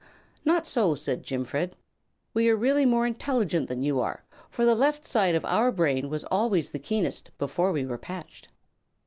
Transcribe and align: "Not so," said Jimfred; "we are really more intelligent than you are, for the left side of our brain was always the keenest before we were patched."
"Not 0.43 0.65
so," 0.65 0.95
said 0.95 1.21
Jimfred; 1.21 1.75
"we 2.33 2.49
are 2.49 2.55
really 2.55 2.87
more 2.87 3.05
intelligent 3.05 3.67
than 3.67 3.83
you 3.83 3.99
are, 3.99 4.25
for 4.49 4.65
the 4.65 4.73
left 4.73 5.05
side 5.05 5.35
of 5.35 5.45
our 5.45 5.71
brain 5.71 6.09
was 6.09 6.23
always 6.31 6.71
the 6.71 6.79
keenest 6.79 7.29
before 7.37 7.71
we 7.71 7.85
were 7.85 7.99
patched." 7.99 8.47